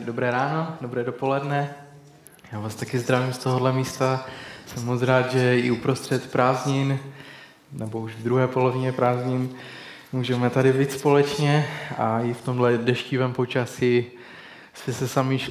[0.00, 1.74] dobré ráno, dobré dopoledne.
[2.52, 4.26] Já vás taky zdravím z tohohle místa.
[4.66, 6.98] Jsem moc rád, že i uprostřed prázdnin,
[7.72, 9.50] nebo už v druhé polovině prázdnin,
[10.12, 11.66] můžeme tady být společně
[11.98, 14.06] a i v tomhle deštivém počasí
[14.74, 15.06] si se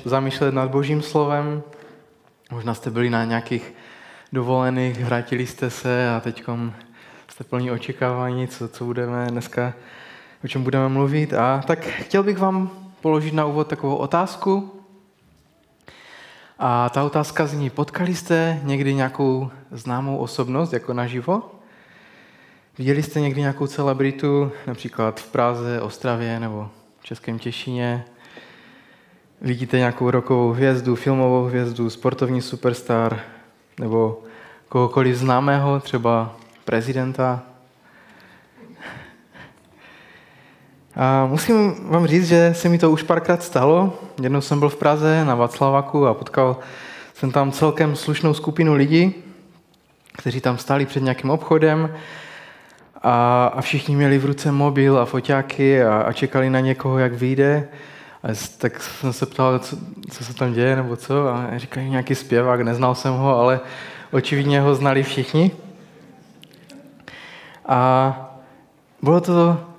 [0.05, 1.63] zamýšlet nad Božím slovem.
[2.51, 3.73] Možná jste byli na nějakých
[4.33, 6.43] dovolených, vrátili jste se a teď
[7.27, 9.73] jste plní očekávání, co, co budeme dneska,
[10.43, 11.33] o čem budeme mluvit.
[11.33, 14.81] A tak chtěl bych vám položit na úvod takovou otázku.
[16.59, 21.51] A ta otázka zní, potkali jste někdy nějakou známou osobnost jako naživo?
[22.77, 28.05] Viděli jste někdy nějakou celebritu, například v Praze, Ostravě nebo v Českém Těšině?
[29.41, 33.19] Vidíte nějakou rokovou hvězdu, filmovou hvězdu, sportovní superstar
[33.79, 34.23] nebo
[34.69, 37.43] kohokoliv známého, třeba prezidenta?
[40.95, 43.93] A musím vám říct, že se mi to už párkrát stalo.
[44.21, 46.57] Jednou jsem byl v Praze na Václavaku a potkal
[47.13, 49.15] jsem tam celkem slušnou skupinu lidí,
[50.13, 51.95] kteří tam stáli před nějakým obchodem
[53.01, 57.13] a, a všichni měli v ruce mobil a foťáky a, a čekali na někoho, jak
[57.13, 57.67] vyjde.
[58.23, 58.27] A
[58.57, 59.77] tak jsem se ptal, co,
[60.11, 63.59] co se tam děje nebo co a říkají nějaký zpěvák, neznal jsem ho, ale
[64.11, 65.51] očividně ho znali všichni.
[67.65, 68.31] A
[69.01, 69.70] bylo to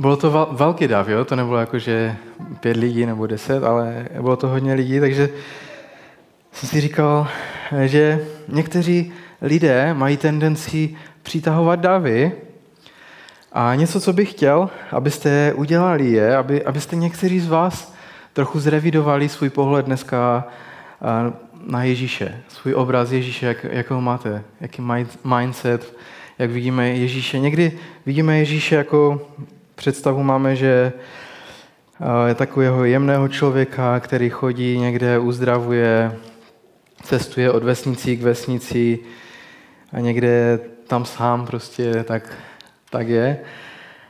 [0.00, 1.24] bylo to velký dav, jo?
[1.24, 2.16] to nebylo jako, že
[2.60, 5.28] pět lidí nebo deset, ale bylo to hodně lidí, takže
[6.52, 7.28] jsem si říkal,
[7.84, 9.12] že někteří
[9.42, 12.32] lidé mají tendenci přitahovat davy
[13.52, 17.94] a něco, co bych chtěl, abyste udělali je, aby, abyste někteří z vás
[18.32, 20.44] trochu zrevidovali svůj pohled dneska
[21.66, 24.82] na Ježíše, svůj obraz Ježíše, jak, jak ho máte, jaký
[25.24, 25.96] mindset,
[26.38, 27.38] jak vidíme Ježíše.
[27.38, 27.72] Někdy
[28.06, 29.20] vidíme Ježíše jako
[29.80, 30.92] představu máme, že
[32.26, 36.16] je takového jemného člověka, který chodí někde, uzdravuje,
[37.02, 38.98] cestuje od vesnicí k vesnici
[39.92, 42.32] a někde tam sám prostě tak,
[42.90, 43.38] tak je.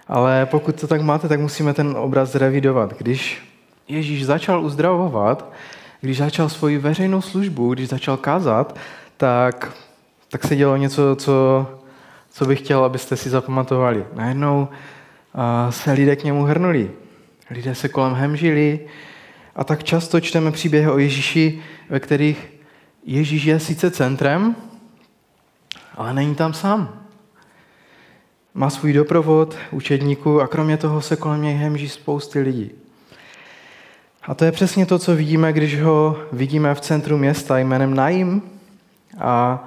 [0.08, 2.94] Ale pokud to tak máte, tak musíme ten obraz zrevidovat.
[2.98, 3.42] Když
[3.88, 5.52] Ježíš začal uzdravovat,
[6.00, 8.76] když začal svoji veřejnou službu, když začal kázat,
[9.16, 9.72] tak,
[10.30, 11.66] tak se dělo něco, co,
[12.30, 14.04] co bych chtěl, abyste si zapamatovali.
[14.14, 14.68] Najednou
[15.70, 16.90] se lidé k němu hrnuli.
[17.50, 18.80] Lidé se kolem hemžili
[19.56, 22.48] a tak často čteme příběhy o Ježíši, ve kterých
[23.04, 24.56] Ježíš je sice centrem,
[25.94, 27.00] ale není tam sám.
[28.54, 32.70] Má svůj doprovod učedníků a kromě toho se kolem něj hemží spousty lidí.
[34.22, 38.42] A to je přesně to, co vidíme, když ho vidíme v centru města jménem Naim.
[39.18, 39.64] A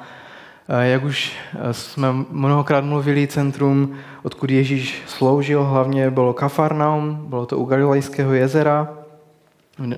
[0.68, 1.34] jak už
[1.72, 8.90] jsme mnohokrát mluvili, centrum, odkud Ježíš sloužil, hlavně bylo Kafarnaum, bylo to u Galilejského jezera.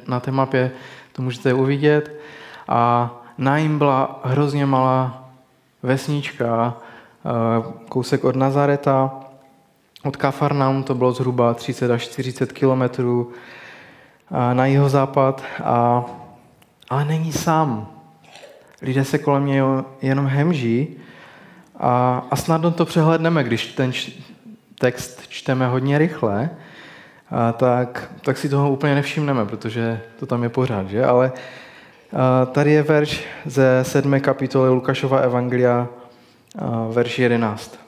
[0.08, 0.72] Na té mapě
[1.12, 2.20] to můžete uvidět.
[2.68, 5.30] A Naim byla hrozně malá
[5.84, 6.74] vesnička,
[7.90, 9.12] kousek od Nazareta.
[10.04, 13.32] Od Kafarnaum to bylo zhruba 30 až 40 kilometrů
[14.54, 15.44] na jeho západ.
[15.64, 16.06] A,
[16.90, 17.95] ale není sám
[18.82, 19.62] lidé se kolem něj
[20.02, 20.88] jenom hemží
[21.80, 23.92] a, a snadno to přehledneme, když ten
[24.80, 26.50] text čteme hodně rychle,
[27.30, 31.06] a tak, tak si toho úplně nevšimneme, protože to tam je pořád, že?
[31.06, 31.32] Ale
[32.16, 35.88] a tady je verš ze sedmé kapitoly Lukášova Evangelia,
[36.92, 37.80] verš 11.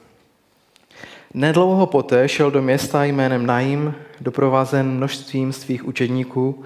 [1.34, 6.64] Nedlouho poté šel do města jménem Naim, doprovázen množstvím svých učedníků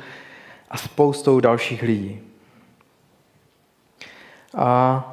[0.71, 2.21] a spoustou dalších lidí.
[4.57, 5.05] A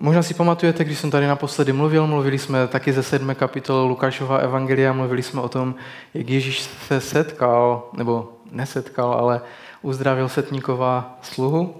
[0.00, 4.38] možná si pamatujete, když jsem tady naposledy mluvil, mluvili jsme taky ze sedmé kapitoly Lukášova
[4.38, 5.74] Evangelia, mluvili jsme o tom,
[6.14, 9.40] jak Ježíš se setkal, nebo nesetkal, ale
[9.82, 11.74] uzdravil setníková sluhu.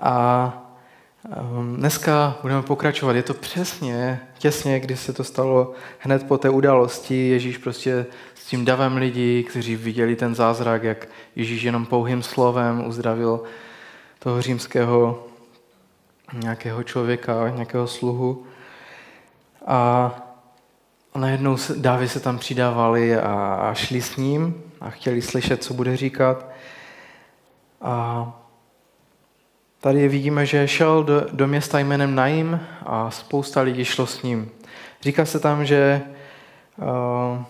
[0.00, 0.52] A
[1.58, 3.16] um, dneska budeme pokračovat.
[3.16, 7.28] Je to přesně, těsně, když se to stalo hned po té události.
[7.28, 12.86] Ježíš prostě s tím davem lidí, kteří viděli ten zázrak, jak Ježíš jenom pouhým slovem
[12.86, 13.40] uzdravil
[14.22, 15.24] toho římského
[16.32, 18.46] nějakého člověka, nějakého sluhu.
[19.66, 20.10] A
[21.14, 26.46] najednou dávy se tam přidávali a, šli s ním a chtěli slyšet, co bude říkat.
[27.80, 28.26] A
[29.80, 34.50] tady vidíme, že šel do, do města jménem Naim a spousta lidí šlo s ním.
[35.00, 36.02] Říká se tam, že
[36.76, 37.44] uh,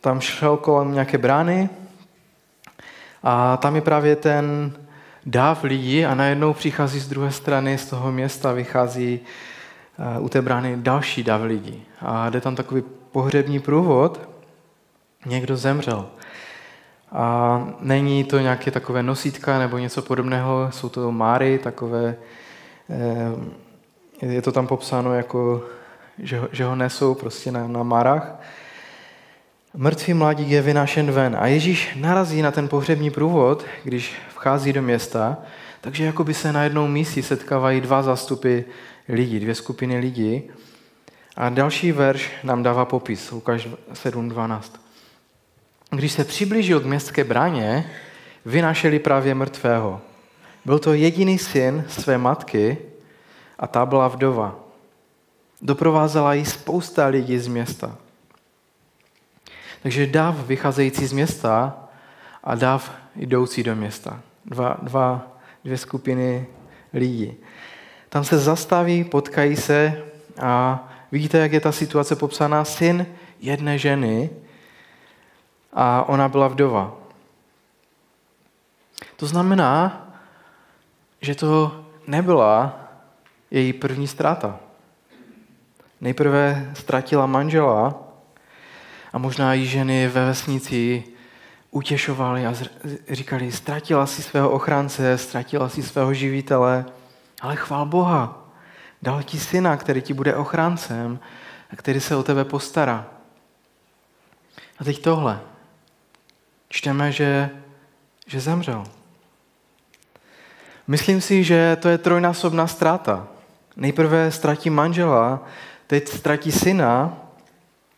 [0.00, 1.68] tam šel kolem nějaké brány
[3.22, 4.72] a tam je právě ten
[5.26, 9.20] dáv lidí a najednou přichází z druhé strany z toho města, vychází
[9.98, 11.86] eh, u té brány další dáv lidí.
[12.00, 12.82] A jde tam takový
[13.12, 14.28] pohřební průvod,
[15.26, 16.06] někdo zemřel.
[17.12, 22.16] A není to nějaké takové nosítka nebo něco podobného, jsou to máry, takové,
[22.90, 25.64] eh, je to tam popsáno jako,
[26.18, 28.40] že ho, že ho nesou prostě na, na marách.
[29.76, 34.82] Mrtvý mladík je vynášen ven a Ježíš narazí na ten pohřební průvod, když vchází do
[34.82, 35.36] města,
[35.80, 38.60] takže jako by se na jednou místě setkávají dva zástupy
[39.08, 40.42] lidí, dvě skupiny lidí.
[41.36, 44.60] A další verš nám dává popis, Lukáš 7.12.
[45.90, 47.90] Když se přiblížil k městské bráně,
[48.44, 50.00] vynášeli právě mrtvého.
[50.64, 52.78] Byl to jediný syn své matky
[53.58, 54.56] a ta byla vdova.
[55.62, 58.03] Doprovázela ji spousta lidí z města.
[59.84, 61.76] Takže dáv vycházející z města
[62.44, 64.20] a dáv jdoucí do města.
[64.44, 65.26] Dva, dva,
[65.64, 66.46] dvě skupiny
[66.92, 67.34] lidí.
[68.08, 70.02] Tam se zastaví, potkají se
[70.40, 72.64] a vidíte, jak je ta situace popsaná.
[72.64, 73.06] Syn
[73.40, 74.30] jedné ženy
[75.72, 76.96] a ona byla vdova.
[79.16, 80.06] To znamená,
[81.20, 82.80] že to nebyla
[83.50, 84.60] její první ztráta.
[86.00, 88.03] Nejprve ztratila manžela
[89.14, 91.04] a možná i ženy ve vesnici
[91.70, 92.54] utěšovali a
[93.10, 96.84] říkali, ztratila si svého ochránce, ztratila si svého živitele,
[97.40, 98.48] ale chvál Boha,
[99.02, 101.18] dal ti syna, který ti bude ochráncem
[101.70, 103.06] a který se o tebe postará.
[104.78, 105.40] A teď tohle.
[106.68, 107.50] Čteme, že,
[108.26, 108.84] že zemřel.
[110.86, 113.28] Myslím si, že to je trojnásobná ztráta.
[113.76, 115.42] Nejprve ztratí manžela,
[115.86, 117.23] teď ztratí syna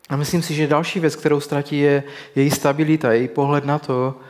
[0.09, 2.03] a myslím si, že další věc, kterou ztratí, je
[2.35, 4.21] její stabilita, její pohled na to,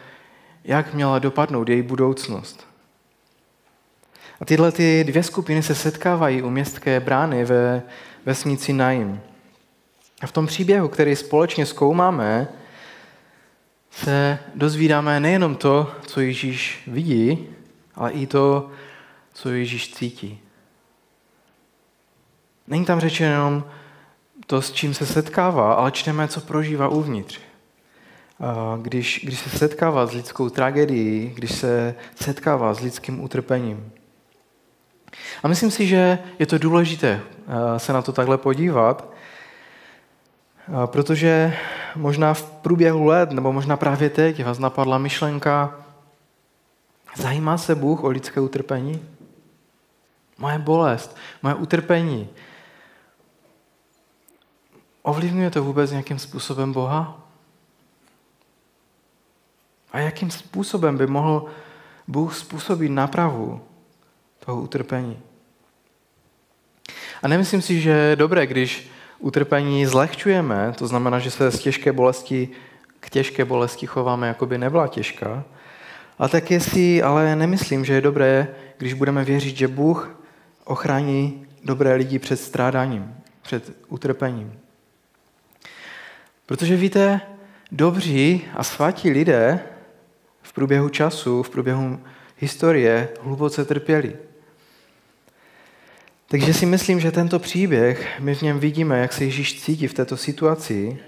[0.64, 2.66] jak měla dopadnout její budoucnost.
[4.40, 7.82] A tyhle ty dvě skupiny se setkávají u městské brány ve
[8.26, 9.20] vesnici Naim.
[10.22, 12.48] A v tom příběhu, který společně zkoumáme,
[13.90, 17.48] se dozvídáme nejenom to, co Ježíš vidí,
[17.94, 18.70] ale i to,
[19.32, 20.40] co Ježíš cítí.
[22.66, 23.64] Není tam řečeno jenom
[24.46, 27.40] to, s čím se setkává, ale čteme, co prožívá uvnitř.
[28.82, 33.92] Když, když se setkává s lidskou tragédií, když se setkává s lidským utrpením.
[35.42, 37.20] A myslím si, že je to důležité
[37.76, 39.12] se na to takhle podívat,
[40.86, 41.56] protože
[41.96, 45.74] možná v průběhu let, nebo možná právě teď vás napadla myšlenka,
[47.16, 49.02] zajímá se Bůh o lidské utrpení?
[50.38, 52.28] Moje bolest, moje utrpení,
[55.06, 57.20] Ovlivňuje to vůbec nějakým způsobem Boha?
[59.92, 61.46] A jakým způsobem by mohl
[62.08, 63.60] Bůh způsobit nápravu
[64.38, 65.18] toho utrpení?
[67.22, 71.92] A nemyslím si, že je dobré, když utrpení zlehčujeme, to znamená, že se z těžké
[71.92, 72.48] bolesti
[73.00, 75.44] k těžké bolesti chováme, jako by nebyla těžká.
[76.18, 78.48] A tak si ale nemyslím, že je dobré,
[78.78, 80.20] když budeme věřit, že Bůh
[80.64, 84.65] ochrání dobré lidi před strádáním, před utrpením.
[86.46, 87.20] Protože víte,
[87.72, 89.60] dobří a svatí lidé
[90.42, 92.00] v průběhu času, v průběhu
[92.38, 94.16] historie hluboce trpěli.
[96.28, 99.94] Takže si myslím, že tento příběh, my v něm vidíme, jak se Ježíš cítí v
[99.94, 100.98] této situaci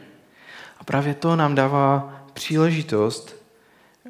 [0.79, 3.37] a právě to nám dává příležitost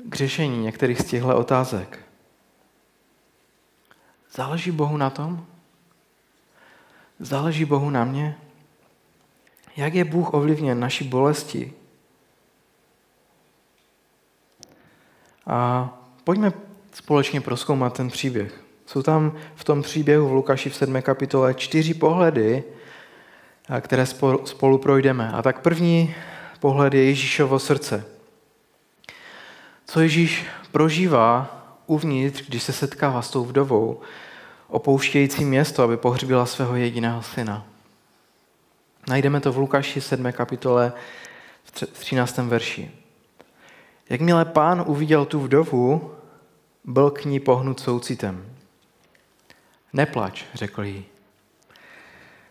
[0.05, 1.99] k řešení některých z těchto otázek.
[4.32, 5.47] Záleží Bohu na tom?
[7.20, 8.37] Záleží Bohu na mě?
[9.79, 11.73] Jak je Bůh ovlivněn naší bolesti?
[15.47, 15.89] A
[16.25, 16.53] pojďme
[16.93, 18.65] společně proskoumat ten příběh.
[18.87, 21.03] Jsou tam v tom příběhu v Lukáši v 7.
[21.03, 22.65] kapitole čtyři pohledy,
[23.81, 24.06] které
[24.44, 25.32] spolu projdeme.
[25.32, 26.15] A tak první
[26.61, 28.05] pohled je Ježíšovo srdce.
[29.87, 34.01] Co Ježíš prožívá uvnitř, když se setkává s tou vdovou,
[34.69, 37.67] opouštějící město, aby pohřbila svého jediného syna.
[39.08, 40.32] Najdeme to v Lukáši 7.
[40.32, 40.93] kapitole
[41.93, 42.38] v 13.
[42.38, 42.90] verši.
[44.10, 46.14] Jakmile pán uviděl tu vdovu,
[46.84, 48.46] byl k ní pohnut soucitem.
[49.93, 51.05] Neplač, řekl jí.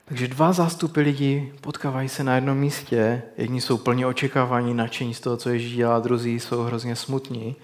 [0.05, 3.21] Takže dva zástupy lidí potkávají se na jednom místě.
[3.37, 7.55] Jedni jsou plně očekávání, nadšení z toho, co Ježíš dělá, druzí jsou hrozně smutní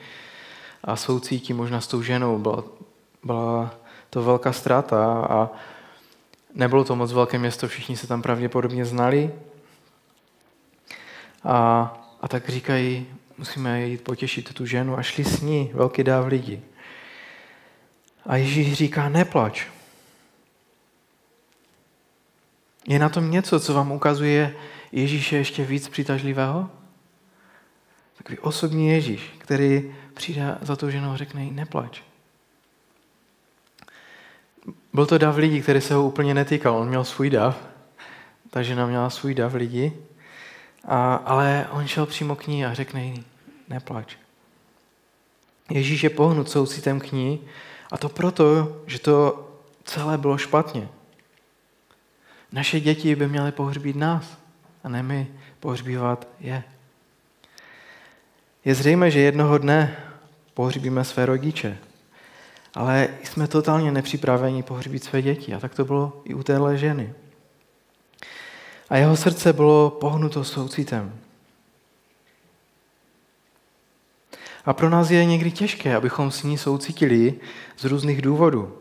[0.84, 2.38] a soucítí možná s tou ženou.
[2.38, 2.64] Byla,
[3.24, 3.76] byla
[4.10, 5.50] to velká ztráta a
[6.56, 9.32] Nebylo to moc velké město, všichni se tam pravděpodobně znali.
[11.44, 11.58] A,
[12.22, 13.08] a tak říkají,
[13.38, 16.62] musíme jít potěšit tu ženu a šli s ní velký dáv lidí.
[18.26, 19.66] A Ježíš říká, neplač.
[22.88, 24.56] Je na tom něco, co vám ukazuje
[24.92, 26.70] Ježíše ještě víc přitažlivého?
[28.18, 32.02] Takový osobní Ježíš, který přijde za tou ženou a řekne jí, neplač.
[34.94, 36.78] Byl to dav lidí, který se ho úplně netýkal.
[36.78, 37.58] On měl svůj dav,
[38.50, 39.94] ta žena měla svůj dav lidí,
[40.86, 43.24] a, ale on šel přímo k ní a řekne jí,
[43.70, 44.16] neplač.
[45.70, 47.42] Ježíš je pohnut soucitem k ní
[47.92, 49.50] a to proto, že to
[49.84, 50.88] celé bylo špatně.
[52.52, 54.38] Naše děti by měly pohřbít nás
[54.84, 55.28] a ne my
[55.60, 56.64] pohřbívat je.
[58.66, 59.98] Je zřejmé, že jednoho dne
[60.54, 61.78] pohřbíme své rodiče,
[62.76, 65.54] ale jsme totálně nepřipraveni pohřbít své děti.
[65.54, 67.14] A tak to bylo i u téhle ženy.
[68.90, 71.20] A jeho srdce bylo pohnuto soucitem.
[74.66, 77.34] A pro nás je někdy těžké, abychom s ní soucitili
[77.78, 78.78] z různých důvodů.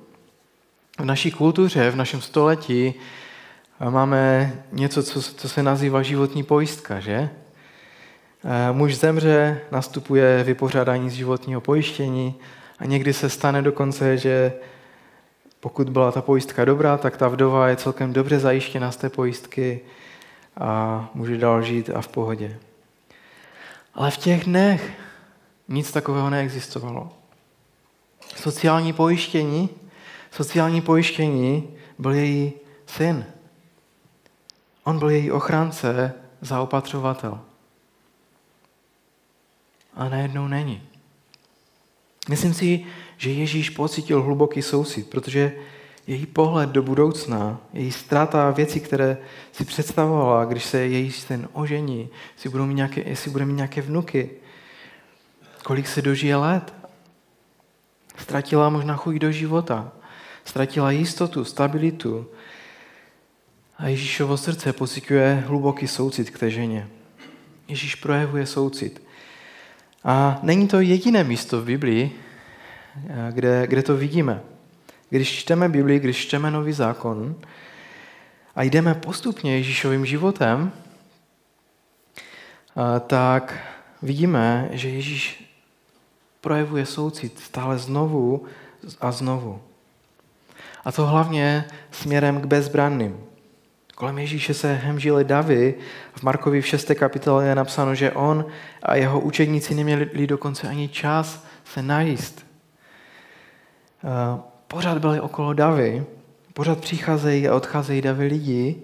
[0.99, 2.95] V naší kultuře, v našem století
[3.91, 7.31] máme něco, co, co se nazývá životní pojistka, že?
[8.73, 12.35] Muž zemře, nastupuje vypořádání z životního pojištění
[12.79, 14.53] a někdy se stane dokonce, že
[15.61, 19.81] pokud byla ta pojistka dobrá, tak ta vdova je celkem dobře zajištěna z té pojistky
[20.57, 22.59] a může dál žít a v pohodě.
[23.95, 24.93] Ale v těch dnech
[25.69, 27.13] nic takového neexistovalo.
[28.37, 29.69] Sociální pojištění,
[30.31, 32.53] sociální pojištění byl její
[32.87, 33.27] syn.
[34.85, 37.41] On byl její ochránce, zaopatřovatel.
[39.95, 40.92] A najednou není.
[42.29, 42.85] Myslím si,
[43.17, 45.53] že Ježíš pocítil hluboký soucit, protože
[46.07, 49.19] její pohled do budoucna, její ztráta věcí, které
[49.53, 53.83] si představovala, když se její syn ožení, jestli, budou mít nějaké, jestli bude mít nějaké
[53.83, 54.31] vnuky,
[55.65, 56.75] kolik se dožije let.
[58.17, 59.93] Ztratila možná chuť do života,
[60.45, 62.27] ztratila jistotu, stabilitu.
[63.79, 66.89] A Ježíšovo srdce pocituje hluboký soucit k té ženě.
[67.69, 69.03] Ježíš projevuje soucit.
[70.05, 72.21] A není to jediné místo v Biblii,
[73.31, 74.41] kde, kde to vidíme.
[75.11, 77.37] Když čteme Biblii, když čteme Nový zákon
[78.57, 80.73] a jdeme postupně Ježíšovým životem,
[83.07, 83.59] tak
[84.03, 85.53] vidíme, že Ježíš
[86.41, 88.45] projevuje soucit stále znovu
[89.01, 89.63] a znovu.
[90.85, 93.21] A to hlavně směrem k bezbranným.
[93.95, 95.75] Kolem Ježíše se hemžili davy.
[96.15, 96.91] V Markovi v 6.
[96.95, 98.47] kapitole je napsáno, že on
[98.83, 102.47] a jeho učedníci neměli dokonce ani čas se najíst.
[104.69, 106.05] Pořád byli okolo davy,
[106.55, 108.83] pořád přicházejí a odcházejí davy lidi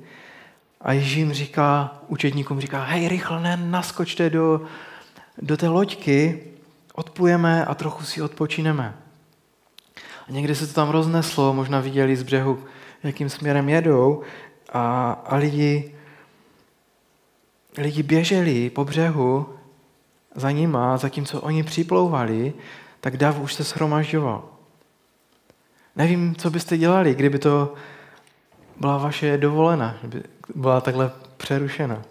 [0.81, 4.61] a Ježíš jim říká, učedníkům říká, hej, rychle, ne, naskočte do,
[5.39, 6.41] do té loďky,
[6.95, 8.95] odpujeme a trochu si odpočineme.
[10.29, 12.59] A někdy se to tam rozneslo, možná viděli z břehu,
[13.03, 14.23] jakým směrem jedou
[14.73, 15.95] a, a lidi,
[17.79, 19.47] lidi běželi po břehu
[20.35, 22.53] za nima, zatímco oni připlouvali,
[23.01, 24.45] tak dav už se shromažďoval.
[25.97, 27.75] Nevím, co byste dělali, kdyby to
[28.81, 32.03] byla vaše dovolena, kdyby byla takhle přerušena.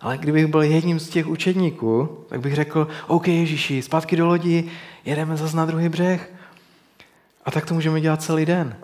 [0.00, 4.70] Ale kdybych byl jedním z těch učedníků, tak bych řekl, OK Ježíši, zpátky do lodi,
[5.04, 6.32] jedeme zase na druhý břeh.
[7.44, 8.76] A tak to můžeme dělat celý den.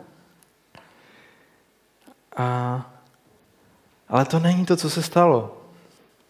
[2.37, 2.90] A,
[4.09, 5.62] ale to není to, co se stalo.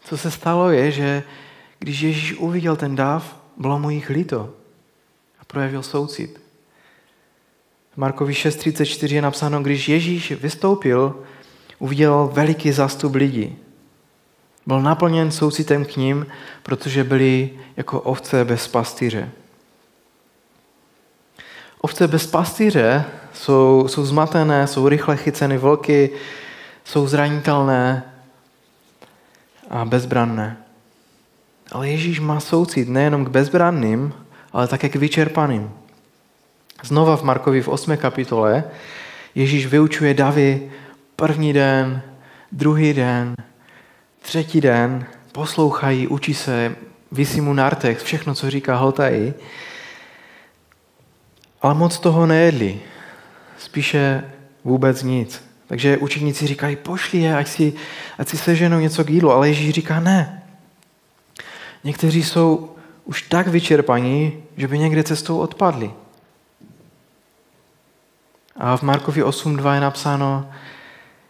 [0.00, 1.22] Co se stalo je, že
[1.78, 4.54] když Ježíš uviděl ten dáv, bylo mu jich líto
[5.40, 6.40] a projevil soucit.
[7.92, 11.22] V Markovi 6.34 je napsáno, když Ježíš vystoupil,
[11.78, 13.58] uviděl veliký zástup lidí.
[14.66, 16.26] Byl naplněn soucitem k ním,
[16.62, 19.30] protože byli jako ovce bez pastýře.
[21.86, 26.10] Ovce bez pastýře jsou, jsou zmatené, jsou rychle chyceny vlky,
[26.84, 28.02] jsou zranitelné
[29.70, 30.56] a bezbranné.
[31.72, 34.12] Ale Ježíš má soucit nejenom k bezbranným,
[34.52, 35.70] ale také k vyčerpaným.
[36.82, 37.96] Znova v Markovi v 8.
[37.96, 38.64] kapitole
[39.34, 40.70] Ježíš vyučuje davy
[41.16, 42.02] první den,
[42.52, 43.34] druhý den,
[44.22, 46.76] třetí den, poslouchají, učí se,
[47.12, 49.34] vysí mu nartex, všechno, co říká, hltají.
[51.62, 52.80] Ale moc toho nejedli.
[53.58, 54.24] Spíše
[54.64, 55.44] vůbec nic.
[55.66, 57.72] Takže učeníci říkají, pošli je, ať si,
[58.18, 59.30] ať si seženou něco k jídlu.
[59.32, 60.42] Ale Ježíš říká, ne.
[61.84, 65.90] Někteří jsou už tak vyčerpaní, že by někde cestou odpadli.
[68.56, 70.50] A v Markovi 8.2 je napsáno,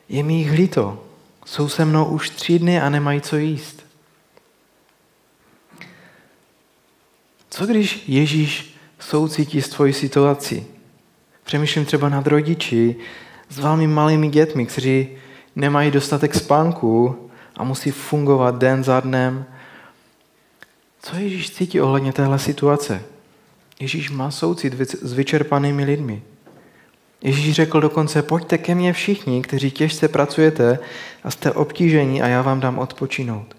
[0.08, 1.04] je mi jich líto,
[1.44, 3.86] jsou se mnou už tři dny a nemají co jíst.
[7.50, 8.75] Co když Ježíš
[9.08, 10.66] soucítí s tvojí situací?
[11.44, 12.96] Přemýšlím třeba nad rodiči
[13.48, 15.08] s velmi malými dětmi, kteří
[15.56, 17.16] nemají dostatek spánku
[17.56, 19.44] a musí fungovat den za dnem.
[21.02, 23.02] Co Ježíš cítí ohledně téhle situace?
[23.80, 26.22] Ježíš má soucit s vyčerpanými lidmi.
[27.22, 30.78] Ježíš řekl dokonce, pojďte ke mně všichni, kteří těžce pracujete
[31.24, 33.56] a jste obtížení a já vám dám odpočinout.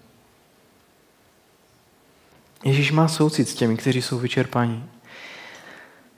[2.64, 4.84] Ježíš má soucit s těmi, kteří jsou vyčerpaní.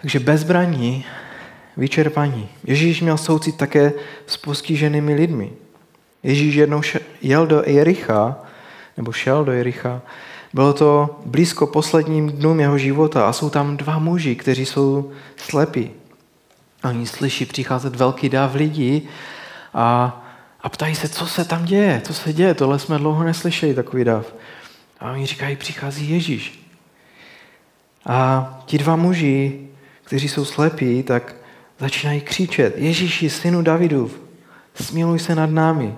[0.01, 1.05] Takže bezbraní,
[1.77, 2.49] vyčerpaní.
[2.65, 3.93] Ježíš měl soucit také
[4.27, 5.53] s postiženými lidmi.
[6.23, 6.83] Ježíš jednou
[7.23, 8.39] jel do Jericha,
[8.97, 10.03] nebo šel do Jericha,
[10.53, 15.91] bylo to blízko posledním dnům jeho života a jsou tam dva muži, kteří jsou slepí.
[16.85, 19.09] Oni slyší přicházet velký dáv lidí
[19.75, 20.21] a,
[20.61, 24.05] a ptají se, co se tam děje, co se děje, tohle jsme dlouho neslyšeli, takový
[24.05, 24.35] dáv.
[25.01, 26.67] A oni říkají, přichází Ježíš.
[28.07, 29.70] A ti dva muži,
[30.11, 31.35] kteří jsou slepí, tak
[31.79, 34.21] začínají křičet, Ježíši, synu Davidův,
[34.75, 35.95] smiluj se nad námi.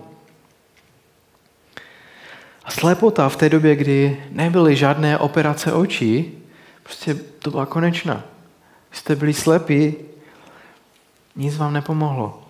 [2.65, 6.39] A slepota v té době, kdy nebyly žádné operace očí,
[6.83, 8.25] prostě to byla konečná.
[8.91, 9.95] Jste byli slepí,
[11.37, 12.43] nic vám nepomohlo.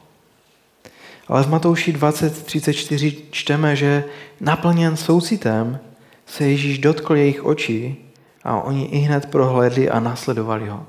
[1.29, 4.05] Ale v Matouši 20.34 čteme, že
[4.41, 5.79] naplněn soucitem
[6.27, 8.11] se Ježíš dotkl jejich očí
[8.45, 10.87] a oni i hned prohlédli a následovali ho.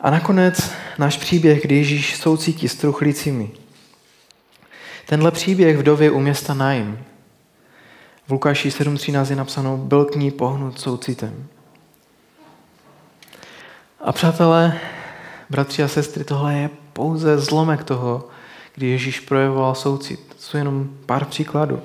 [0.00, 3.50] A nakonec náš příběh, kdy Ježíš soucítí s truchlícími.
[5.06, 6.98] Tenhle příběh vdovy u města Naim.
[8.26, 11.46] V Lukáši 7.13 je napsáno, byl k ní pohnut soucitem.
[14.00, 14.80] A přátelé,
[15.50, 18.28] bratři a sestry, tohle je pouze zlomek toho,
[18.74, 20.20] kdy Ježíš projevoval soucit.
[20.28, 21.82] To jsou jenom pár příkladů.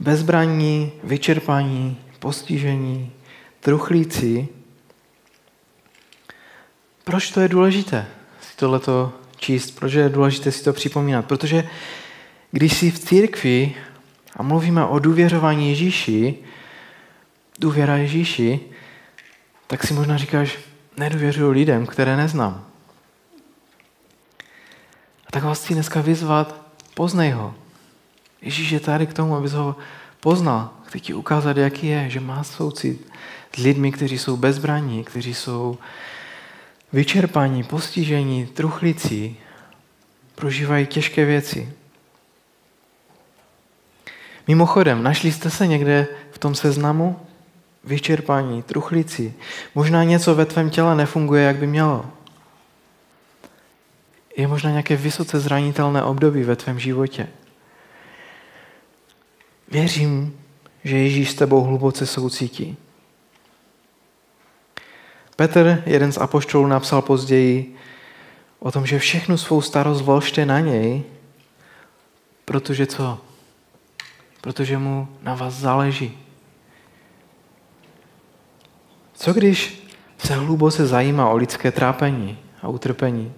[0.00, 3.12] Bezbraní, vyčerpaní, postižení,
[3.60, 4.48] truchlíci.
[7.04, 8.06] Proč to je důležité
[8.40, 9.70] si tohleto číst?
[9.70, 11.26] Proč je důležité si to připomínat?
[11.26, 11.68] Protože
[12.50, 13.74] když jsi v církvi
[14.36, 16.34] a mluvíme o důvěřování Ježíši,
[17.58, 18.60] důvěra Ježíši,
[19.66, 20.58] tak si možná říkáš,
[20.96, 22.66] nedůvěřuji lidem, které neznám.
[25.26, 26.62] A tak vás chci dneska vyzvat,
[26.94, 27.54] poznej ho.
[28.42, 29.76] Ježíš je tady k tomu, abys ho
[30.20, 30.70] poznal.
[30.84, 33.12] Chci ti ukázat, jaký je, že má soucit
[33.56, 35.78] s lidmi, kteří jsou bezbraní, kteří jsou
[36.92, 39.36] vyčerpaní, postižení, truchlicí,
[40.34, 41.72] prožívají těžké věci.
[44.48, 47.20] Mimochodem, našli jste se někde v tom seznamu?
[47.84, 49.34] Vyčerpání, truchlicí.
[49.74, 52.06] Možná něco ve tvém těle nefunguje, jak by mělo.
[54.36, 57.28] Je možná nějaké vysoce zranitelné období ve tvém životě.
[59.68, 60.38] Věřím,
[60.84, 62.76] že Ježíš s tebou hluboce soucítí.
[65.36, 67.76] Petr, jeden z apoštolů, napsal později
[68.58, 71.02] o tom, že všechnu svou starost vložte na něj,
[72.44, 73.18] protože co?
[74.40, 76.18] Protože mu na vás záleží.
[79.14, 83.32] Co když se hluboce zajímá o lidské trápení a utrpení?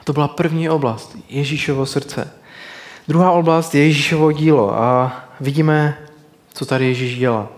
[0.00, 2.32] A to byla první oblast, Ježíšovo srdce.
[3.08, 5.98] Druhá oblast je Ježíšovo dílo a vidíme,
[6.52, 7.48] co tady Ježíš dělá.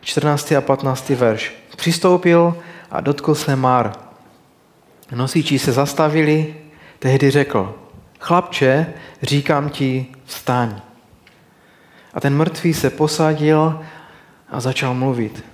[0.00, 0.52] 14.
[0.52, 1.08] a 15.
[1.10, 1.59] verš.
[1.80, 2.56] Přistoupil
[2.90, 3.92] a dotkl se Mar.
[5.14, 6.54] Nosiči se zastavili,
[6.98, 7.74] tehdy řekl,
[8.20, 8.86] chlapče,
[9.22, 10.80] říkám ti, vstaň.
[12.14, 13.80] A ten mrtvý se posadil
[14.48, 15.44] a začal mluvit.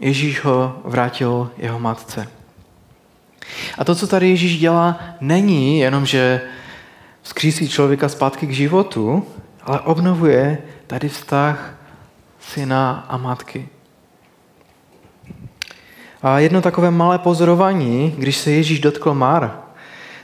[0.00, 2.28] Ježíš ho vrátil jeho matce.
[3.78, 6.40] A to, co tady Ježíš dělá, není jenom, že
[7.22, 9.26] vzkřísí člověka zpátky k životu,
[9.62, 11.74] ale obnovuje tady vztah
[12.40, 13.68] syna a matky.
[16.24, 19.58] A jedno takové malé pozorování, když se Ježíš dotkl Mar,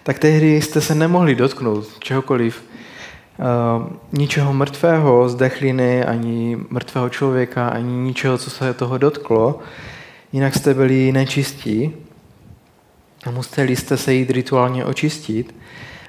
[0.02, 2.64] tak tehdy jste se nemohli dotknout čehokoliv,
[3.38, 9.58] uh, ničeho mrtvého z dechliny, ani mrtvého člověka, ani ničeho, co se toho dotklo,
[10.32, 11.92] jinak jste byli nečistí
[13.26, 15.54] a museli jste se jít rituálně očistit.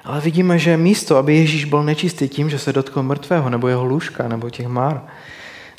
[0.04, 3.84] Ale vidíme, že místo, aby Ježíš byl nečistý tím, že se dotkl mrtvého, nebo jeho
[3.84, 5.02] lůžka, nebo těch mar,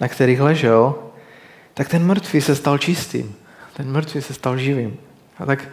[0.01, 0.95] na kterých ležel,
[1.73, 3.35] tak ten mrtvý se stal čistým.
[3.73, 4.97] Ten mrtvý se stal živým.
[5.39, 5.69] A tak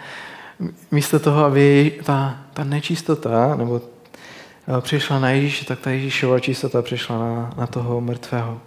[0.91, 6.83] místo toho, aby ta, ta nečistota nebo eh, přišla na Ježíše, tak ta Ježíšova čistota
[6.83, 8.61] přišla na, na toho mrtvého.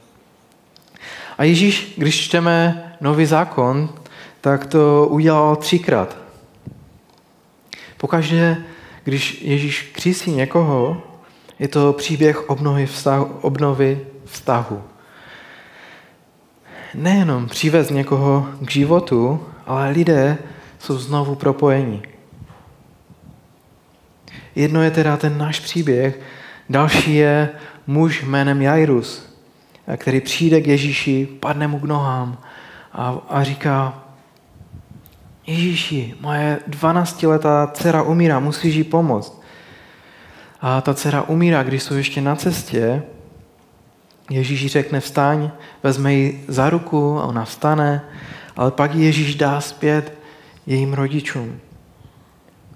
[1.37, 3.89] A Ježíš, když čteme nový zákon,
[4.41, 6.17] tak to udělal třikrát.
[7.97, 8.63] Pokaždé
[9.03, 11.01] když Ježíš křísí někoho,
[11.59, 13.25] je to příběh obnovy vztahu.
[13.41, 14.83] Obnovy vztahu.
[16.95, 20.37] Nejenom přivez někoho k životu, ale lidé
[20.79, 22.01] jsou znovu propojeni.
[24.55, 26.19] Jedno je teda ten náš příběh,
[26.69, 27.49] další je
[27.87, 29.33] muž jménem Jairus.
[29.97, 32.37] který přijde k Ježíši, padne mu k nohám
[32.93, 34.03] a, a říká,
[35.47, 39.41] Ježíši, moje 12-letá dcera umírá, musíš jí pomoct.
[40.61, 43.03] A ta dcera umírá, když jsou ještě na cestě.
[44.29, 45.51] Ježíš řekne vstaň,
[45.83, 48.01] vezme ji za ruku a ona vstane,
[48.55, 50.13] ale pak Ježíš dá zpět
[50.65, 51.59] jejím rodičům.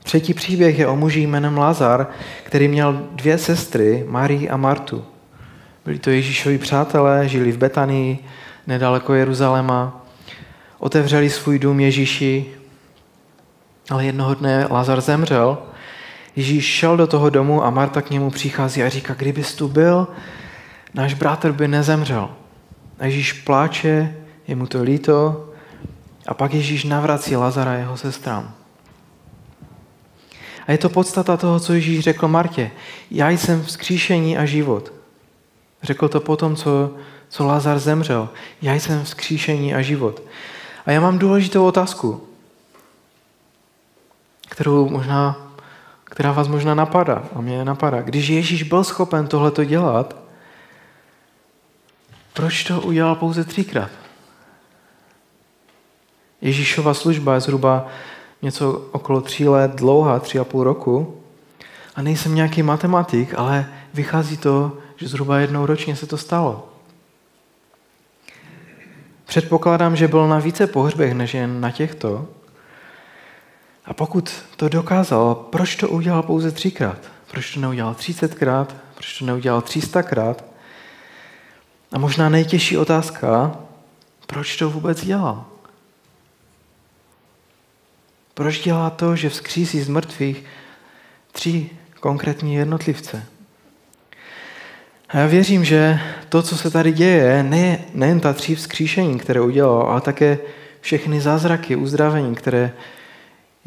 [0.04, 2.08] Třetí příběh je o muži jménem Lazar,
[2.44, 5.06] který měl dvě sestry, Marii a Martu.
[5.86, 8.20] Byli to Ježíšovi přátelé, žili v Betanii,
[8.68, 10.06] nedaleko Jeruzaléma.
[10.80, 12.46] Otevřeli svůj dům Ježíši,
[13.90, 15.58] ale jednoho dne Lazar zemřel.
[16.36, 20.08] Ježíš šel do toho domu a Marta k němu přichází a říká, kdybys tu byl,
[20.98, 22.30] náš bratr by nezemřel.
[23.00, 24.16] A Ježíš pláče,
[24.48, 25.50] je mu to líto
[26.28, 28.54] a pak Ježíš navrací Lazara jeho sestrám.
[30.68, 32.72] A je to podstata toho, co Ježíš řekl Martě.
[33.12, 34.94] Já jsem vzkříšení a život.
[35.84, 36.94] Řekl to potom, co,
[37.30, 38.30] co Lazar zemřel.
[38.62, 40.22] Já jsem vzkříšení a život.
[40.86, 42.28] A já mám důležitou otázku,
[44.50, 45.52] kterou možná,
[46.04, 48.02] která vás možná napadá a mě napadá.
[48.02, 50.27] Když Ježíš byl schopen tohleto dělat,
[52.38, 53.90] proč to udělal pouze třikrát?
[56.42, 57.88] Ježíšova služba je zhruba
[58.42, 61.22] něco okolo tří let dlouhá, tři a půl roku.
[61.96, 66.70] A nejsem nějaký matematik, ale vychází to, že zhruba jednou ročně se to stalo.
[69.26, 72.28] Předpokládám, že byl na více pohřbech než jen na těchto.
[73.86, 76.98] A pokud to dokázal, proč to udělal pouze třikrát?
[77.32, 78.76] Proč to neudělal třicetkrát?
[78.94, 80.47] Proč to neudělal třistakrát?
[81.92, 83.60] A možná nejtěžší otázka,
[84.28, 85.46] proč to vůbec dělal?
[88.34, 90.44] Proč dělá to, že vzkřísí z mrtvých
[91.32, 91.70] tři
[92.00, 93.26] konkrétní jednotlivce?
[95.10, 99.42] A já věřím, že to, co se tady děje, ne, nejen ta tři vzkříšení, které
[99.42, 100.40] udělal, ale také
[100.82, 102.74] všechny zázraky, uzdravení, které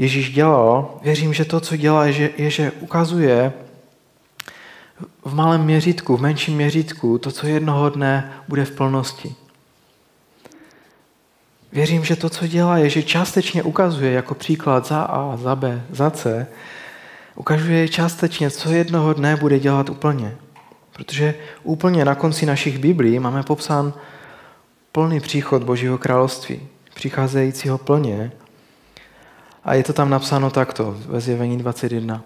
[0.00, 3.52] Ježíš dělal, věřím, že to, co dělá, je, že, je, že ukazuje
[5.25, 9.35] v malém měřítku, v menším měřítku, to, co jednoho dne bude v plnosti.
[11.73, 15.83] Věřím, že to, co dělá, je, že částečně ukazuje jako příklad za A, za B,
[15.91, 16.47] za C,
[17.37, 20.37] ukazuje částečně, co jednoho dne bude dělat úplně.
[20.93, 23.93] Protože úplně na konci našich Biblí máme popsán
[24.93, 26.61] plný příchod Božího království,
[26.95, 28.33] přicházejícího plně.
[29.65, 32.23] A je to tam napsáno takto ve zjevení 21.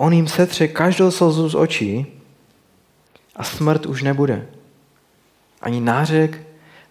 [0.00, 2.06] On jim setře každou slzu z očí
[3.36, 4.46] a smrt už nebude.
[5.62, 6.42] Ani nářek,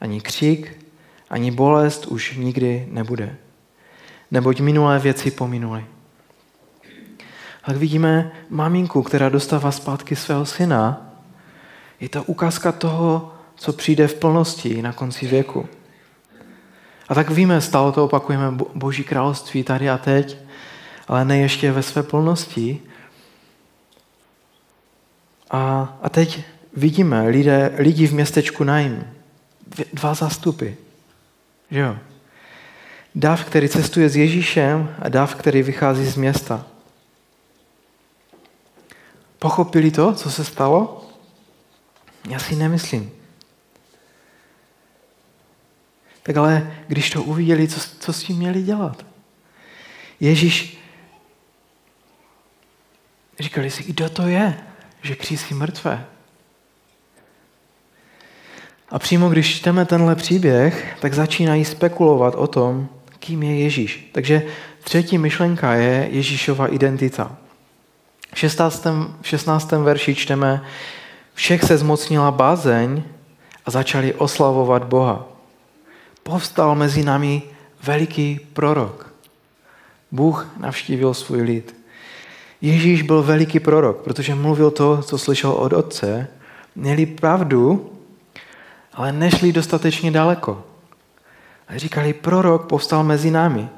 [0.01, 0.85] ani křik,
[1.29, 3.35] ani bolest už nikdy nebude.
[4.31, 5.85] Neboť minulé věci pominuly.
[7.65, 11.11] Tak vidíme maminku, která dostává zpátky svého syna.
[11.99, 15.67] Je to ukázka toho, co přijde v plnosti na konci věku.
[17.09, 20.37] A tak víme, stále to opakujeme, Boží království tady a teď,
[21.07, 22.81] ale ne ještě ve své plnosti.
[25.49, 29.07] A, a teď vidíme lidé, lidi v městečku Najm,
[29.93, 30.69] dva zástupy.
[31.71, 31.97] Že jo?
[33.15, 36.65] Dav, který cestuje s Ježíšem a dav, který vychází z města.
[39.39, 41.05] Pochopili to, co se stalo?
[42.29, 43.11] Já si nemyslím.
[46.23, 49.05] Tak ale když to uviděli, co, co s tím měli dělat?
[50.19, 50.77] Ježíš
[53.39, 54.66] říkali si, kdo to je,
[55.07, 56.05] že křísí mrtvé?
[58.89, 62.89] A přímo když čteme tenhle příběh, tak začínají spekulovat o tom,
[63.19, 64.09] kým je Ježíš.
[64.11, 64.43] Takže
[64.83, 67.37] třetí myšlenka je Ježíšova identita.
[68.33, 68.85] V 16.
[69.21, 69.71] V 16.
[69.71, 70.63] verši čteme,
[71.33, 73.03] všech se zmocnila bázeň
[73.65, 75.25] a začali oslavovat Boha.
[76.23, 77.41] Povstal mezi námi
[77.83, 79.13] veliký prorok.
[80.11, 81.76] Bůh navštívil svůj lid.
[82.61, 86.27] Ježíš byl veliký prorok, protože mluvil to, co slyšel od otce.
[86.75, 87.93] Měli pravdu,
[88.93, 90.63] ale nešli dostatečně daleko.
[91.67, 93.69] A říkali, prorok povstal mezi námi.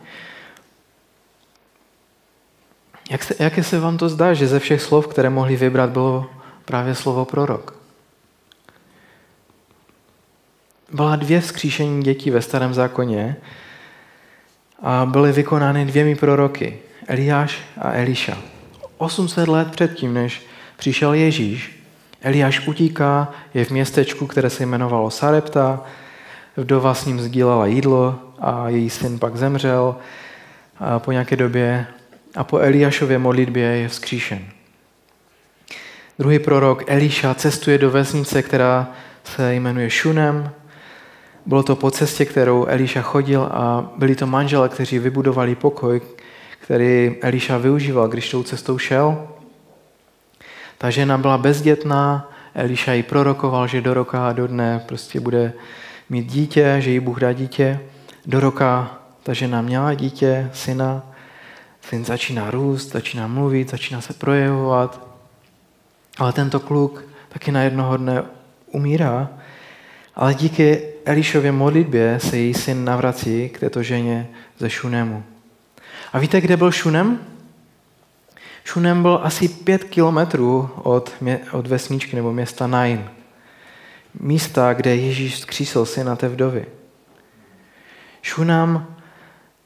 [3.10, 6.30] Jak se, jaké se vám to zdá, že ze všech slov, které mohli vybrat, bylo
[6.66, 7.76] právě slovo prorok?
[10.94, 13.38] Byla dvě vzkříšení dětí ve starém zákoně
[14.82, 18.38] a byly vykonány dvěmi proroky, Eliáš a Eliša.
[19.00, 20.46] 800 let předtím, než
[20.78, 21.84] přišel Ježíš,
[22.22, 25.84] Eliáš utíká, je v městečku, které se jmenovalo Sarepta,
[26.58, 29.96] vdova s ním sdílela jídlo a její syn pak zemřel
[30.80, 31.88] a po nějaké době
[32.36, 34.40] a po Eliášově modlitbě je vzkříšen.
[36.20, 38.88] Druhý prorok Eliša cestuje do vesnice, která
[39.24, 40.52] se jmenuje Šunem.
[41.46, 46.02] Bylo to po cestě, kterou Eliša chodil a byli to manžele, kteří vybudovali pokoj,
[46.70, 49.28] který Eliša využíval, když tou cestou šel.
[50.78, 55.54] Ta žena byla bezdětná, Eliša ji prorokoval, že do roka a do dne prostě bude
[56.10, 57.80] mít dítě, že jí Bůh dá dítě.
[58.26, 61.04] Do roka ta žena měla dítě, syna,
[61.82, 65.08] syn začíná růst, začíná mluvit, začíná se projevovat,
[66.18, 68.24] ale tento kluk taky na jednoho dne
[68.72, 69.30] umírá,
[70.16, 74.28] ale díky Elišově modlitbě se její syn navrací k této ženě
[74.60, 75.24] ze Šunemu.
[76.14, 77.20] A víte, kde byl Šunem?
[78.64, 81.14] Šunem byl asi pět kilometrů od,
[81.52, 83.10] od vesničky nebo města Nain.
[84.20, 86.66] Místa, kde Ježíš skřísil syna té vdovy.
[88.22, 88.96] Šunam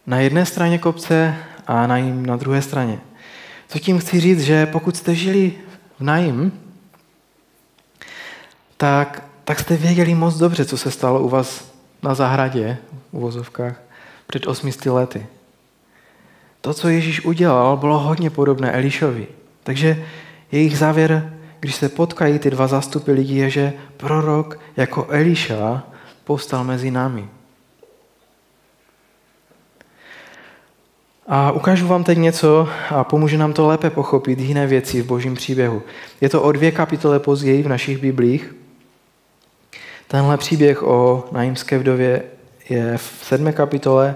[0.07, 1.35] na jedné straně kopce
[1.67, 2.99] a Naim na druhé straně.
[3.67, 5.53] Co tím chci říct, že pokud jste žili
[5.99, 6.51] v Naim,
[8.77, 12.77] tak, tak jste věděli moc dobře, co se stalo u vás na zahradě,
[13.13, 13.81] v vozovkách,
[14.27, 15.27] před 800 lety.
[16.63, 19.27] To, co Ježíš udělal, bylo hodně podobné Elišovi.
[19.63, 20.05] Takže
[20.51, 25.83] jejich závěr, když se potkají ty dva zástupy lidí, je, že prorok jako Eliša
[26.23, 27.27] povstal mezi námi.
[31.27, 35.35] A ukážu vám teď něco a pomůže nám to lépe pochopit jiné věci v božím
[35.35, 35.81] příběhu.
[36.21, 38.55] Je to o dvě kapitole později v našich biblích.
[40.07, 42.23] Tenhle příběh o najímské vdově
[42.69, 44.15] je v sedmé kapitole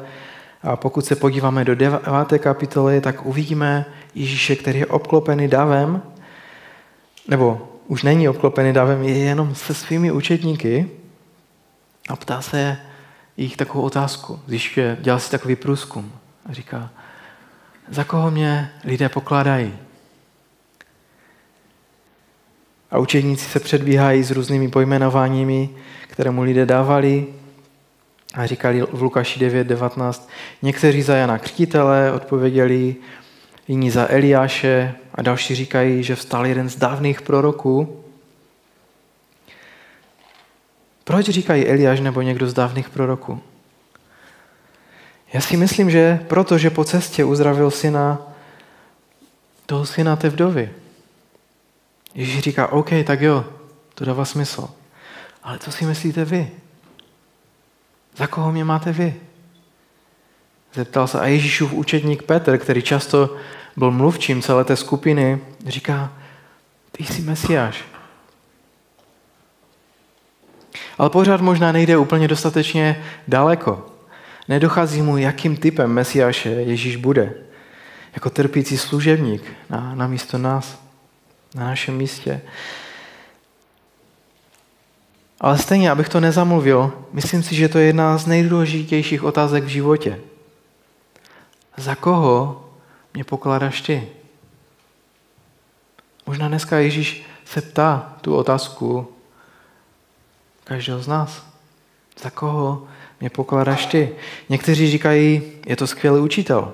[0.63, 6.01] a pokud se podíváme do deváté kapitoly, tak uvidíme Ježíše, který je obklopený davem,
[7.27, 10.89] nebo už není obklopený davem, je jenom se svými učetníky
[12.09, 12.77] a ptá se
[13.37, 14.39] jich takovou otázku.
[14.47, 16.11] Zjišťuje, dělá si takový průzkum
[16.49, 16.89] a říká,
[17.89, 19.73] za koho mě lidé pokládají?
[22.91, 25.69] A učedníci se předbíhají s různými pojmenováními,
[26.07, 27.27] které mu lidé dávali
[28.37, 30.21] a říkali v Lukáši 9.19,
[30.61, 32.95] někteří za Jana Křtitele odpověděli,
[33.67, 38.03] jiní za Eliáše a další říkají, že vstal jeden z dávných proroků.
[41.03, 43.41] Proč říkají Eliáš nebo někdo z dávných proroků?
[45.33, 48.21] Já si myslím, že protože po cestě uzdravil syna,
[49.65, 50.69] toho syna té vdovy.
[52.15, 53.45] Ježíš říká, OK, tak jo,
[53.95, 54.69] to dává smysl.
[55.43, 56.51] Ale co si myslíte vy?
[58.17, 59.15] Za koho mě máte vy?
[60.73, 63.35] Zeptal se a Ježíšův učedník Petr, který často
[63.77, 66.13] byl mluvčím celé té skupiny, říká,
[66.91, 67.83] ty jsi Mesiáš.
[70.97, 73.85] Ale pořád možná nejde úplně dostatečně daleko.
[74.47, 77.33] Nedochází mu, jakým typem Mesiáše Ježíš bude.
[78.13, 80.81] Jako trpící služebník na, na místo nás,
[81.55, 82.41] na našem místě.
[85.41, 89.67] Ale stejně, abych to nezamluvil, myslím si, že to je jedna z nejdůležitějších otázek v
[89.67, 90.19] životě.
[91.77, 92.65] Za koho
[93.13, 94.07] mě pokládáš ty?
[96.25, 99.07] Možná dneska Ježíš se ptá tu otázku
[100.63, 101.45] každého z nás.
[102.21, 102.87] Za koho
[103.19, 104.15] mě pokládáš ty?
[104.49, 106.73] Někteří říkají, je to skvělý učitel.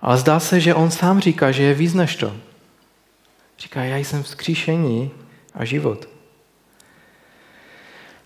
[0.00, 2.36] Ale zdá se, že on sám říká, že je víc než to.
[3.58, 5.10] Říká, já jsem vzkříšení
[5.58, 6.08] a život.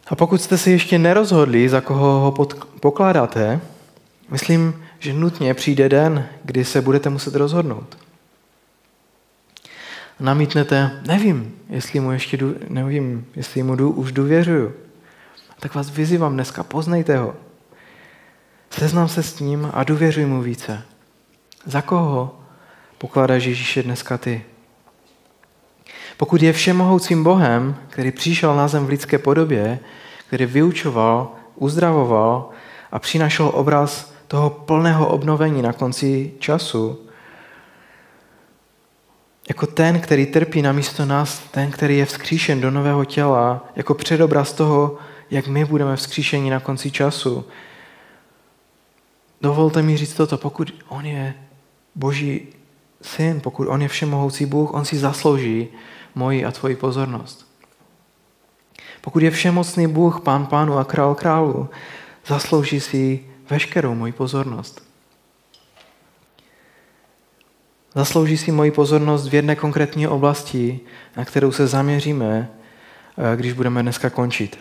[0.07, 2.47] A pokud jste se ještě nerozhodli, za koho ho
[2.81, 3.61] pokládáte,
[4.29, 7.99] myslím, že nutně přijde den, kdy se budete muset rozhodnout.
[10.21, 14.75] Namítnete, nevím, jestli mu ještě nevím, jestli mu už důvěřuju.
[15.61, 17.35] Tak vás vyzývám dneska, poznejte ho.
[18.71, 20.83] Seznam se s ním a důvěřuj mu více.
[21.67, 22.41] Za koho
[22.99, 24.45] pokládáš Ježíše dneska ty?
[26.17, 29.79] Pokud je všemohoucím Bohem, který přišel na zem v lidské podobě,
[30.27, 32.51] který vyučoval, uzdravoval
[32.93, 36.99] a přinašel obraz toho plného obnovení na konci času,
[39.49, 43.95] jako ten, který trpí na místo nás, ten, který je vzkříšen do nového těla, jako
[43.95, 44.99] předobraz toho,
[45.31, 47.45] jak my budeme vzkříšeni na konci času.
[49.41, 51.35] Dovolte mi říct toto, pokud on je
[51.95, 52.49] Boží
[53.03, 55.69] syn, pokud on je všemohoucí Bůh, on si zaslouží
[56.15, 57.47] moji a tvoji pozornost.
[59.01, 61.69] Pokud je všemocný Bůh, pán pánu a král králu,
[62.27, 64.83] zaslouží si veškerou moji pozornost.
[67.95, 70.81] Zaslouží si moji pozornost v jedné konkrétní oblasti,
[71.17, 72.51] na kterou se zaměříme,
[73.19, 74.59] eh, když budeme dneska končit.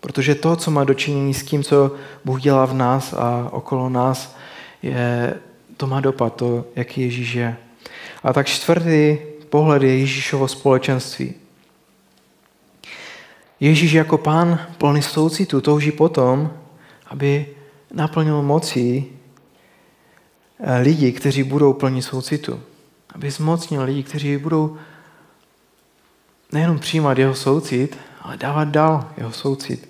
[0.00, 1.92] Protože to, co má dočinění s tím, co
[2.24, 4.36] Bůh dělá v nás a okolo nás,
[4.82, 5.34] je,
[5.76, 7.56] to má dopad, to, jaký Ježíš je.
[8.24, 11.34] A tak čtvrtý pohled je Ježíšovo společenství.
[13.60, 16.50] Ježíš jako pán plný soucitu touží potom,
[17.06, 17.46] aby
[17.92, 19.06] naplnil mocí
[20.60, 22.60] eh, lidi, kteří budou plní soucitu.
[23.14, 24.76] Aby zmocnil lidi, kteří budou
[26.52, 29.88] nejenom přijímat jeho soucit, ale dávat dál jeho soucit.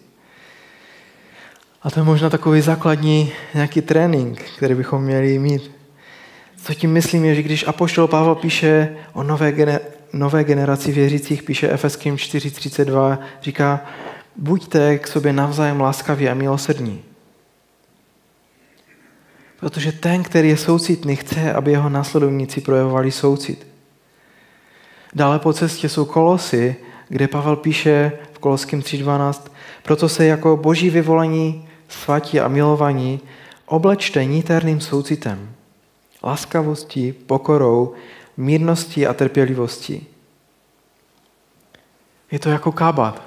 [1.82, 5.73] A to je možná takový základní nějaký trénink, který bychom měli mít.
[6.64, 9.80] Co tím myslím je, že když Apoštol Pavel píše o nové, gener-
[10.12, 13.80] nové generaci věřících, píše Efeským 4.32, říká,
[14.36, 17.02] buďte k sobě navzájem láskaví a milosrdní.
[19.60, 23.66] Protože ten, který je soucitný, chce, aby jeho následovníci projevovali soucit.
[25.14, 26.76] Dále po cestě jsou kolosy,
[27.08, 29.50] kde Pavel píše v Koloským 3.12,
[29.82, 33.20] proto se jako boží vyvolení, svatí a milovaní
[33.66, 35.53] oblečte niterným soucitem,
[36.24, 37.94] laskavostí, pokorou,
[38.36, 40.06] mírností a trpělivostí.
[42.30, 43.22] Je to jako kabat.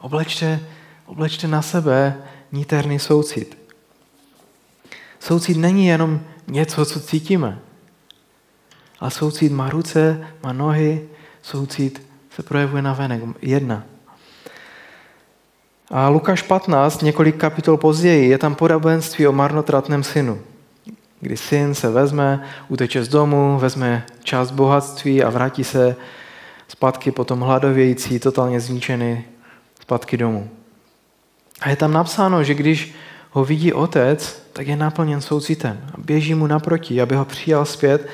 [0.00, 0.60] Oblečte,
[1.06, 3.58] oblečte na sebe niterný soucit.
[5.20, 7.58] Soucit není jenom něco, co cítíme.
[9.00, 11.08] A soucit má ruce, má nohy,
[11.42, 13.22] soucit se projevuje na venek.
[13.42, 13.84] Jedna.
[15.90, 20.42] A Lukáš 15, několik kapitol později, je tam podobenství o marnotratném synu,
[21.20, 25.96] kdy syn se vezme, uteče z domu, vezme část bohatství a vrátí se
[26.68, 29.24] zpátky potom hladovějící, totálně zničený,
[29.80, 30.50] zpátky domů.
[31.60, 32.94] A je tam napsáno, že když
[33.30, 38.08] ho vidí otec, tak je naplněn soucitem a běží mu naproti, aby ho přijal zpět,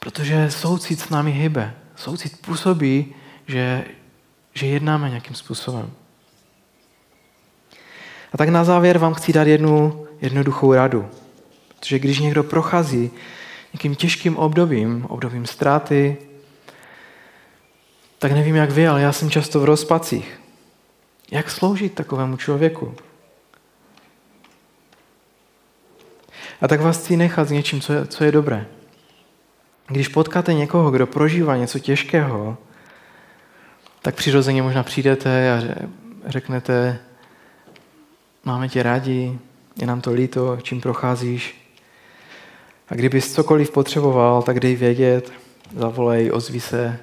[0.00, 1.74] protože soucit s námi hybe.
[1.96, 3.14] Soucit působí,
[3.46, 3.84] že,
[4.54, 5.90] že jednáme nějakým způsobem.
[8.32, 11.08] A tak na závěr vám chci dát jednu jednoduchou radu.
[11.82, 13.10] Protože když někdo prochází
[13.72, 16.16] nějakým těžkým obdobím, obdobím ztráty,
[18.18, 20.40] tak nevím jak vy, ale já jsem často v rozpacích.
[21.30, 22.94] Jak sloužit takovému člověku?
[26.60, 28.66] A tak vás chci nechat s něčím, co je, co je dobré.
[29.86, 32.58] Když potkáte někoho, kdo prožívá něco těžkého,
[34.02, 35.62] tak přirozeně možná přijdete a
[36.26, 36.98] řeknete,
[38.44, 39.38] máme tě rádi,
[39.76, 41.61] je nám to líto, čím procházíš.
[42.92, 45.32] A kdybys cokoliv potřeboval, tak dej vědět,
[45.76, 46.98] zavolej, ozví se.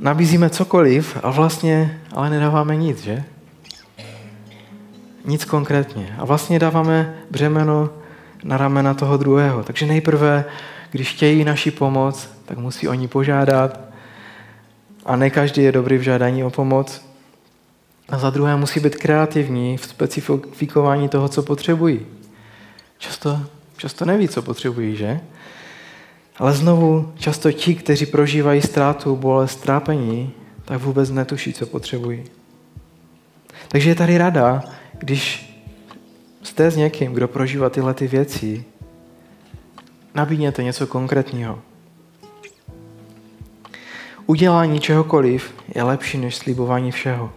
[0.00, 3.24] Nabízíme cokoliv a vlastně ale nedáváme nic, že?
[5.24, 6.14] Nic konkrétně.
[6.18, 7.90] A vlastně dáváme břemeno
[8.44, 9.62] na ramena toho druhého.
[9.62, 10.44] Takže nejprve,
[10.90, 13.80] když chtějí naši pomoc, tak musí oni požádat.
[15.06, 17.06] A ne každý je dobrý v žádání o pomoc.
[18.08, 22.06] A za druhé musí být kreativní v specifikování toho, co potřebují.
[22.98, 23.40] Často,
[23.76, 25.20] často neví, co potřebují, že?
[26.36, 30.32] Ale znovu, často ti, kteří prožívají ztrátu, bolest, trápení,
[30.64, 32.24] tak vůbec netuší, co potřebují.
[33.68, 34.62] Takže je tady rada,
[34.98, 35.50] když
[36.42, 38.64] jste s někým, kdo prožívá tyhle ty věci,
[40.14, 41.60] nabídněte něco konkrétního.
[44.26, 47.32] Udělání čehokoliv je lepší než slibování všeho.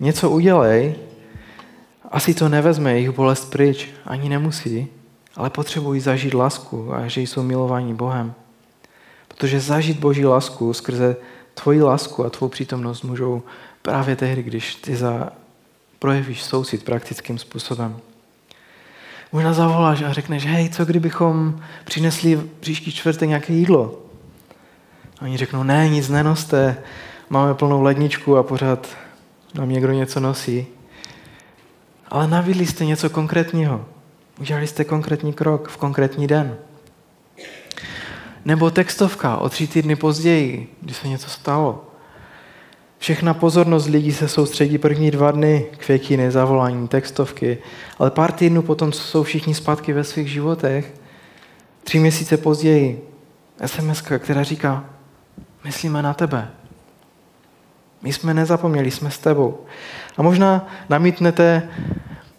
[0.00, 0.94] Něco udělej,
[2.14, 4.88] asi to nevezme jejich bolest pryč, ani nemusí,
[5.36, 8.34] ale potřebují zažít lásku a že jsou milováni Bohem.
[9.28, 11.16] Protože zažít Boží lásku skrze
[11.54, 13.42] tvoji lásku a tvou přítomnost můžou
[13.82, 15.32] právě tehdy, když ty za,
[15.98, 17.96] projevíš soucit praktickým způsobem.
[19.32, 23.98] Možná zavoláš a řekneš, hej, co kdybychom přinesli příští čtvrtek nějaké jídlo?
[25.18, 26.76] A oni řeknou, ne, nic nenoste,
[27.30, 28.88] máme plnou ledničku a pořád
[29.54, 30.66] nám někdo něco nosí.
[32.14, 33.84] Ale navidli jste něco konkrétního.
[34.40, 36.56] Udělali jste konkrétní krok v konkrétní den.
[38.44, 41.84] Nebo textovka o tři týdny později, kdy se něco stalo.
[42.98, 47.58] Všechna pozornost lidí se soustředí první dva dny, květiny, zavolání, textovky,
[47.98, 50.94] ale pár týdnů potom, jsou všichni zpátky ve svých životech,
[51.84, 53.08] tři měsíce později,
[53.66, 54.84] SMS, která říká,
[55.64, 56.50] myslíme na tebe.
[58.04, 59.60] My jsme nezapomněli, jsme s tebou.
[60.16, 61.68] A možná namítnete,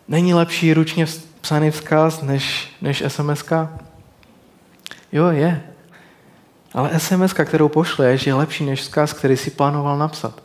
[0.08, 1.06] není lepší ručně
[1.42, 3.44] psaný vzkaz než, než SMS?
[3.44, 3.70] -ka?
[5.12, 5.64] Jo, je.
[6.74, 10.44] Ale SMS, kterou pošleš, je lepší než vzkaz, který si plánoval napsat.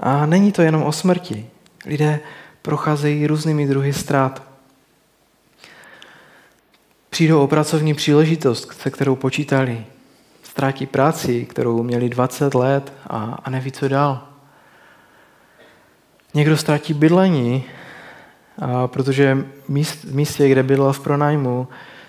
[0.00, 1.50] A není to jenom o smrti.
[1.86, 2.20] Lidé
[2.62, 4.42] procházejí různými druhy ztrát.
[7.10, 9.86] Přijdou o pracovní příležitost, se kterou počítali.
[10.42, 14.35] Ztrátí práci, kterou měli 20 let a, a neví, co dál.
[16.36, 17.64] Někdo ztratí bydlení,
[18.58, 21.68] a protože v místě, kde bydlel v pronájmu,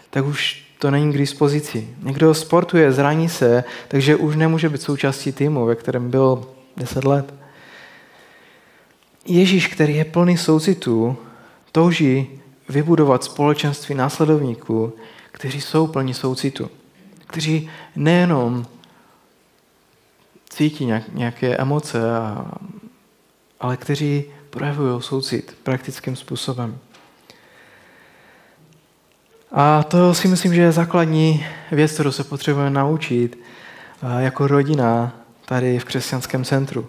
[0.10, 1.88] tak už to není k dispozici.
[2.04, 6.46] Někdo sportuje, zraní se, takže už nemůže být součástí týmu, ve kterém byl
[6.78, 7.34] 10 let.
[9.26, 11.18] Ježíš, který je plný soucitu,
[11.72, 12.28] touží
[12.70, 14.94] vybudovat společenství následovníků,
[15.32, 16.70] kteří jsou plní soucitu.
[17.28, 18.66] Kteří nejenom
[20.50, 22.00] cítí nějaké emoce,
[23.60, 26.80] ale kteří projevují soucit praktickým způsobem.
[29.52, 33.40] A to si myslím, že je základní věc, kterou se potřebujeme naučit
[34.20, 36.88] jako rodina tady v křesťanském centru.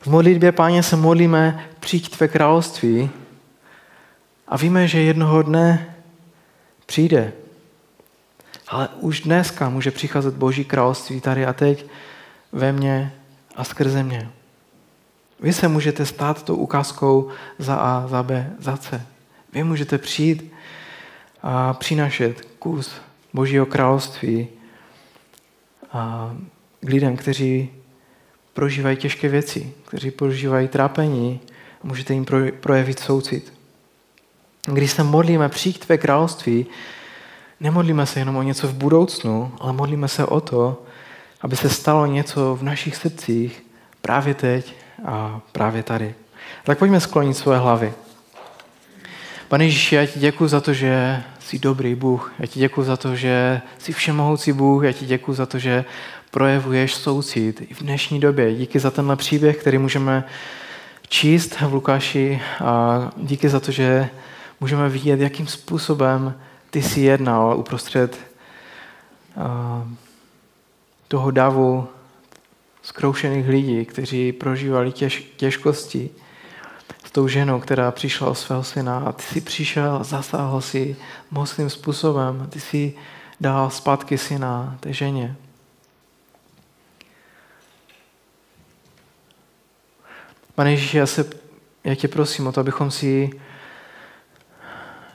[0.00, 3.10] V modlitbě, páně, se modlíme, přijď tvé království
[4.48, 5.96] a víme, že jednoho dne
[6.86, 7.32] přijde.
[8.68, 11.86] Ale už dneska může přicházet Boží království tady a teď
[12.52, 13.12] ve mně
[13.56, 14.30] a skrze mě.
[15.40, 17.28] Vy se můžete stát tou ukázkou
[17.58, 19.06] za A, za B, za C.
[19.52, 20.52] Vy můžete přijít
[21.42, 22.94] a přinašet kus
[23.32, 24.48] Božího království
[25.92, 26.34] a
[26.80, 27.70] k lidem, kteří
[28.54, 31.40] prožívají těžké věci, kteří prožívají trápení,
[31.82, 32.26] můžete jim
[32.60, 33.52] projevit soucit.
[34.66, 36.66] Když se modlíme přijít tvé království,
[37.60, 40.82] nemodlíme se jenom o něco v budoucnu, ale modlíme se o to,
[41.40, 43.66] aby se stalo něco v našich srdcích
[44.00, 44.74] právě teď
[45.04, 46.14] a právě tady.
[46.64, 47.92] Tak pojďme sklonit svoje hlavy.
[49.48, 52.32] Pane Ježíši, já ti děkuji za to, že jsi dobrý Bůh.
[52.38, 54.84] Já ti děkuji za to, že jsi všemohoucí Bůh.
[54.84, 55.84] Já ti děkuji za to, že
[56.30, 58.54] projevuješ soucit i v dnešní době.
[58.54, 60.24] Díky za tenhle příběh, který můžeme
[61.08, 64.08] číst v Lukáši a díky za to, že
[64.60, 66.34] můžeme vidět, jakým způsobem
[66.70, 68.18] ty jsi jednal uprostřed
[71.08, 71.88] toho davu
[72.86, 76.10] zkroušených lidí, kteří prožívali těž, těžkosti
[77.04, 80.96] s tou ženou, která přišla o svého syna a ty jsi přišel, zasáhl si
[81.30, 82.94] mocným způsobem, ty jsi
[83.40, 85.36] dal zpátky syna té ženě.
[90.54, 91.30] Pane Ježíši, já, se,
[91.84, 93.30] já tě prosím o to, abychom si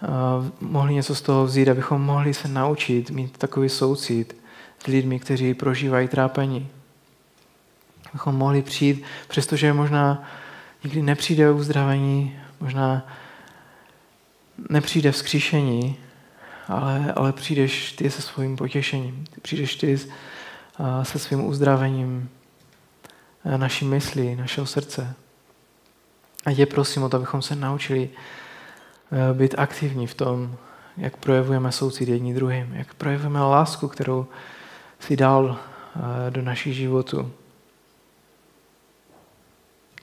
[0.02, 4.36] uh, mohli něco z toho vzít, abychom mohli se naučit mít takový soucit
[4.84, 6.70] s lidmi, kteří prožívají trápení.
[8.12, 10.24] Abychom mohli přijít, přestože možná
[10.84, 13.08] nikdy nepřijde uzdravení, možná
[14.70, 15.98] nepřijde vzkříšení,
[16.68, 19.24] ale, ale přijdeš ty se svým potěšením.
[19.42, 22.30] Přijdeš ty uh, se svým uzdravením
[23.58, 25.16] naší mysli, našeho srdce.
[26.46, 28.10] A tě prosím o to, abychom se naučili
[29.12, 30.56] eh, být aktivní v tom,
[30.98, 34.28] jak projevujeme soucit jedni druhým, jak projevujeme lásku, kterou
[35.00, 37.32] si dal eh, do našich životů.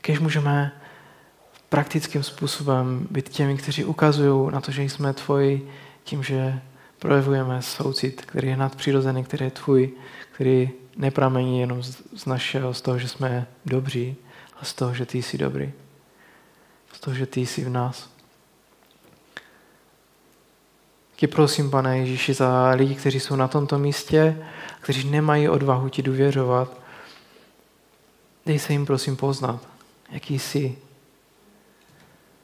[0.09, 0.72] Kež můžeme
[1.68, 5.70] praktickým způsobem být těmi, kteří ukazují na to, že jsme tvoji
[6.04, 6.61] tím, že
[6.98, 9.90] projevujeme soucit, který je nadpřirozený, který je tvůj,
[10.32, 11.82] který nepramení jenom
[12.16, 14.16] z našeho, z toho, že jsme dobří,
[14.56, 15.72] ale z toho, že ty jsi dobrý
[16.92, 18.11] z toho, že ty jsi v nás.
[21.16, 24.46] Tě prosím, pane Ježíši, za lidi, kteří jsou na tomto místě,
[24.80, 26.80] kteří nemají odvahu ti důvěřovat.
[28.46, 29.77] Dej se jim, prosím, poznat,
[30.11, 30.78] jaký jsi.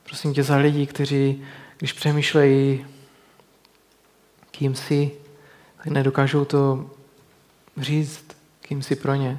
[0.02, 1.44] Prosím tě za lidi, kteří,
[1.78, 2.86] když přemýšlejí,
[4.50, 5.10] kým jsi,
[5.76, 6.90] tak nedokážou to
[7.76, 8.24] říct,
[8.60, 9.38] kým jsi pro ně.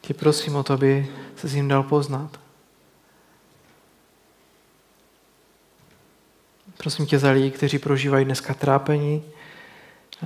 [0.00, 2.40] Tě prosím o to, aby se jim dal poznat.
[6.76, 9.22] Prosím tě za lidi, kteří prožívají dneska trápení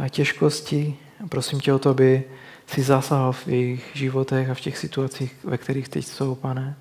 [0.04, 0.96] a těžkosti.
[1.24, 2.24] A prosím tě o to, aby
[2.66, 6.76] si zasahoval v jejich životech a v těch situacích, ve kterých teď jsou, pane.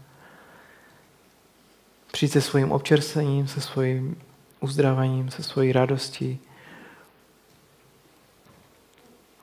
[2.12, 4.22] Přijď se svým občerstvením, se svým
[4.60, 6.40] uzdravením, se svojí radostí.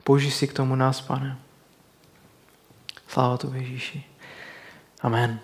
[0.03, 1.37] Použij si k tomu nás, pane.
[3.07, 4.03] Sláva tu Ježíši.
[5.01, 5.39] Amen.